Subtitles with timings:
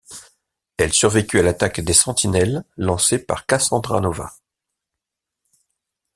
[0.77, 4.33] Elle survécut à l'attaque des Sentinelles lancées par Cassandra Nova.